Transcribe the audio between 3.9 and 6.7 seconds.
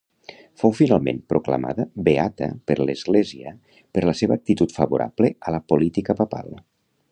per la seva actitud favorable a la política papal.